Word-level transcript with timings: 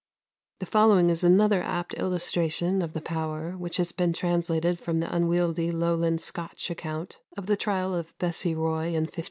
"The 0.61 0.65
following 0.65 1.11
is 1.11 1.23
another 1.23 1.61
apt 1.61 1.93
illustration 1.93 2.81
of 2.81 2.93
the 2.93 3.01
power, 3.01 3.51
which 3.55 3.77
has 3.77 3.91
been 3.91 4.13
translated 4.13 4.79
from 4.79 4.99
the 4.99 5.15
unwieldy 5.15 5.71
Lowland 5.71 6.21
Scotch 6.21 6.71
account 6.71 7.19
of 7.37 7.45
the 7.45 7.55
trial 7.55 7.93
of 7.93 8.17
Bessie 8.17 8.55
Roy 8.55 8.87
in 8.97 9.03
1590. 9.13 9.19